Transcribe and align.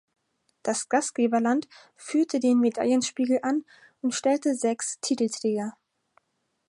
Das 0.63 0.89
Gastgeberland 0.89 1.67
führte 1.95 2.39
den 2.39 2.59
Medaillenspiegel 2.59 3.37
an 3.43 3.65
und 4.01 4.15
stellte 4.15 4.55
sechs 4.55 4.99
Titelträger. 4.99 5.77